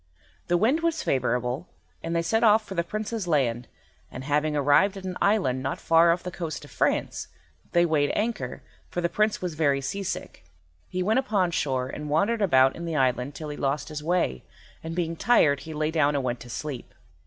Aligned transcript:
The 0.47 0.57
wind 0.57 0.79
was 0.79 1.03
favourable, 1.03 1.67
and 2.01 2.15
they 2.15 2.23
set 2.23 2.43
off 2.43 2.65
for 2.65 2.73
the 2.73 2.83
Prince's 2.83 3.27
land, 3.27 3.67
and, 4.11 4.23
having 4.23 4.55
arrived 4.55 4.97
at 4.97 5.03
an 5.03 5.15
island 5.21 5.61
not 5.61 5.79
far 5.79 6.11
off 6.11 6.23
the 6.23 6.31
coast 6.31 6.65
of 6.65 6.71
France, 6.71 7.27
they 7.73 7.85
weighed 7.85 8.11
anchor, 8.15 8.63
for 8.89 8.99
the 8.99 9.09
Prince 9.09 9.43
was 9.43 9.53
very 9.53 9.79
sea 9.79 10.01
sick. 10.01 10.43
He 10.89 11.03
went 11.03 11.19
upon 11.19 11.51
shore 11.51 11.87
and 11.87 12.09
wandered 12.09 12.41
about 12.41 12.75
in 12.75 12.85
the 12.85 12.95
island 12.95 13.35
till 13.35 13.49
he 13.49 13.57
lost 13.57 13.89
his 13.89 14.01
way, 14.03 14.43
and 14.83 14.95
being 14.95 15.15
tired 15.15 15.59
he 15.59 15.73
lay 15.75 15.91
down 15.91 16.15
and 16.15 16.23
went 16.23 16.39
to 16.39 16.49
sleep. 16.49 16.95